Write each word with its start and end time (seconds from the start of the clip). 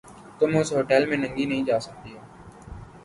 تم 0.39 0.51
اِس 0.57 0.69
ہوٹیل 0.75 1.03
میں 1.09 1.17
ننگی 1.17 1.45
نہیں 1.45 1.63
جا 1.65 1.77
سکتی 1.79 2.09
ہو۔ 2.15 2.21